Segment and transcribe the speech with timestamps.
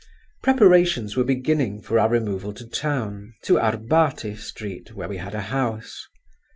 [0.41, 5.41] Preparations were beginning for our removal to town, to Arbaty Street, where we had a
[5.53, 6.07] house.